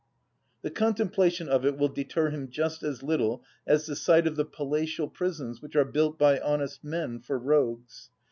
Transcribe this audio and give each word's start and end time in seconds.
The 0.63 0.71
contemplation 0.71 1.47
of 1.47 1.63
it 1.63 1.77
will 1.77 1.87
deter 1.87 2.31
him 2.31 2.49
just 2.49 2.81
as 2.81 3.03
little 3.03 3.43
as 3.67 3.85
the 3.85 3.95
sight 3.95 4.25
of 4.25 4.35
the 4.35 4.45
palatial 4.45 5.07
prisons 5.07 5.61
which 5.61 5.75
are 5.75 5.85
built 5.85 6.17
by 6.17 6.39
honest 6.39 6.83
men 6.83 7.19
for 7.19 7.37
rogues. 7.37 8.09